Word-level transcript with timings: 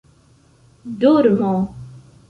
dormo 0.99 1.53